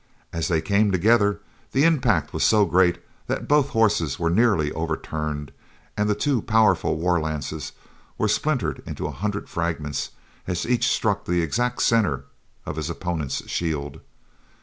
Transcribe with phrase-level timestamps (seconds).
[0.33, 1.41] As they came together
[1.73, 5.51] the impact was so great that both horses were nearly overturned
[5.95, 7.73] and the two powerful war lances
[8.17, 10.09] were splintered into a hundred fragments
[10.47, 12.23] as each struck the exact center
[12.65, 13.99] of his opponent's shield.